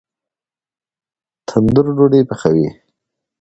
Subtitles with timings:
[1.47, 2.67] تندور ډوډۍ پخوي